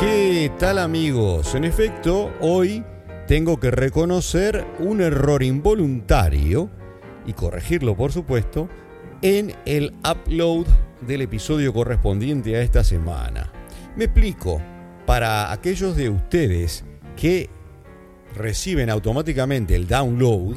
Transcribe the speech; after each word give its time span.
¿Qué 0.00 0.50
tal 0.58 0.80
amigos? 0.80 1.54
En 1.54 1.62
efecto, 1.62 2.32
hoy 2.40 2.82
tengo 3.28 3.60
que 3.60 3.70
reconocer 3.70 4.66
un 4.80 5.00
error 5.02 5.44
involuntario 5.44 6.68
y 7.24 7.34
corregirlo 7.34 7.96
por 7.96 8.10
supuesto 8.10 8.68
en 9.22 9.54
el 9.66 9.94
upload 10.00 10.66
del 11.00 11.20
episodio 11.22 11.72
correspondiente 11.72 12.56
a 12.56 12.62
esta 12.62 12.82
semana. 12.82 13.52
Me 13.94 14.06
explico, 14.06 14.60
para 15.06 15.52
aquellos 15.52 15.94
de 15.94 16.08
ustedes 16.08 16.84
que 17.14 17.48
reciben 18.34 18.90
automáticamente 18.90 19.76
el 19.76 19.86
download 19.86 20.56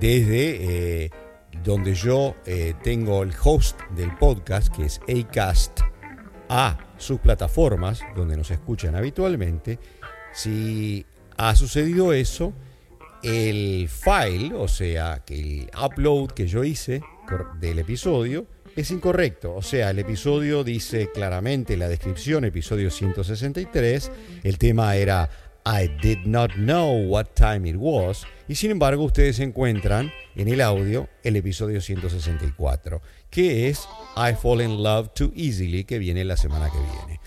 desde 0.00 1.04
eh, 1.04 1.10
donde 1.62 1.94
yo 1.94 2.34
eh, 2.46 2.74
tengo 2.82 3.22
el 3.22 3.32
host 3.42 3.80
del 3.96 4.14
podcast, 4.16 4.74
que 4.74 4.84
es 4.84 5.00
Acast, 5.08 5.80
a 6.48 6.78
sus 6.98 7.20
plataformas 7.20 8.00
donde 8.16 8.36
nos 8.36 8.50
escuchan 8.50 8.94
habitualmente. 8.96 9.78
Si 10.32 11.04
ha 11.36 11.54
sucedido 11.54 12.12
eso, 12.12 12.52
el 13.22 13.88
file, 13.88 14.54
o 14.54 14.68
sea, 14.68 15.22
que 15.24 15.34
el 15.34 15.70
upload 15.82 16.32
que 16.32 16.46
yo 16.46 16.64
hice 16.64 17.02
del 17.58 17.78
episodio 17.78 18.46
es 18.76 18.90
incorrecto. 18.90 19.54
O 19.54 19.62
sea, 19.62 19.90
el 19.90 19.98
episodio 19.98 20.64
dice 20.64 21.10
claramente 21.12 21.74
en 21.74 21.80
la 21.80 21.88
descripción, 21.88 22.44
episodio 22.44 22.90
163, 22.90 24.10
el 24.42 24.58
tema 24.58 24.96
era 24.96 25.28
I 25.66 25.88
did 26.02 26.26
not 26.26 26.50
know 26.56 26.92
what 27.08 27.28
time 27.34 27.66
it 27.66 27.76
was. 27.78 28.26
Y 28.48 28.54
sin 28.56 28.70
embargo, 28.70 29.02
ustedes 29.02 29.40
encuentran 29.40 30.12
en 30.36 30.48
el 30.48 30.60
audio 30.60 31.08
el 31.22 31.36
episodio 31.36 31.80
164, 31.80 33.00
que 33.30 33.68
es 33.70 33.88
I 34.14 34.34
fall 34.34 34.60
in 34.60 34.82
love 34.82 35.14
too 35.14 35.32
easily, 35.34 35.84
que 35.84 35.98
viene 35.98 36.22
la 36.26 36.36
semana 36.36 36.68
que 36.70 36.78
viene. 36.78 37.20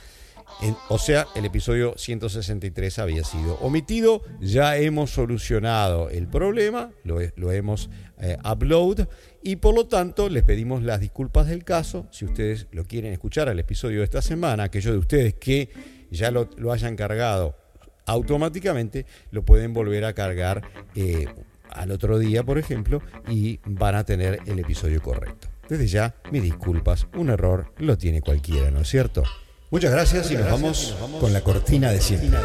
o 0.90 1.00
sea, 1.00 1.28
el 1.36 1.46
episodio 1.46 1.96
163 1.98 3.00
había 3.00 3.24
sido 3.24 3.56
omitido. 3.56 4.22
Ya 4.40 4.78
hemos 4.78 5.10
solucionado 5.10 6.12
el 6.12 6.28
problema, 6.28 6.92
lo, 7.04 7.52
hemos 7.52 7.90
eh, 8.20 8.38
upload 8.46 9.08
y 9.42 9.56
por 9.56 9.74
lo 9.74 9.88
tanto 9.88 10.30
les 10.30 10.44
pedimos 10.44 10.84
las 10.84 11.00
disculpas 11.00 11.48
del 11.48 11.64
caso. 11.64 12.08
Si 12.12 12.26
ustedes 12.26 12.68
lo 12.72 12.86
quieren 12.86 13.14
escuchar 13.14 13.50
al 13.50 13.58
episodio 13.58 14.00
de 14.00 14.06
esta 14.06 14.22
semana, 14.22 14.66
aquellos 14.66 14.94
de 14.94 15.00
ustedes 15.00 15.34
que 15.34 15.70
ya 16.12 16.30
lo, 16.30 16.52
lo 16.58 16.72
hayan 16.72 16.96
cargado 16.96 17.56
automáticamente 18.08 19.06
lo 19.32 19.44
pueden 19.44 19.74
volver 19.74 20.06
a 20.06 20.14
cargar 20.14 20.64
eh, 20.96 21.28
al 21.70 21.92
otro 21.92 22.18
día, 22.18 22.44
por 22.44 22.58
ejemplo, 22.58 23.02
y 23.30 23.60
van 23.66 23.96
a 23.96 24.04
tener 24.04 24.40
el 24.48 24.58
episodio 24.58 25.02
correcto. 25.02 25.48
Desde 25.70 25.88
ya, 25.88 26.16
mis 26.32 26.42
disculpas, 26.42 27.08
un 27.16 27.30
error 27.30 27.74
lo 27.78 27.98
tiene 27.98 28.22
cualquiera, 28.22 28.72
¿no 28.72 28.82
es 28.82 28.88
cierto? 28.88 29.24
Muchas 29.70 29.92
gracias, 29.92 30.32
y, 30.32 30.36
nos 30.36 30.50
vamos 30.50 30.96
con 31.20 31.34
la 31.34 31.42
cortina 31.42 31.92
de 31.92 32.00
siempre. 32.00 32.40